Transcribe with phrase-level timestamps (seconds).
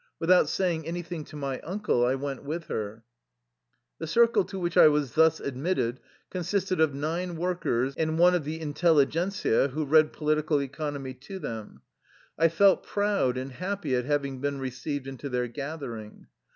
[0.17, 3.03] Without saying anything to my uncle I went with her.
[3.99, 5.99] The circle to which I was thus admitted
[6.31, 11.83] con sisted of nine workers and one intelUguent who read political economy to them.
[12.35, 16.25] I felt proud and happy at having been received into their gathering.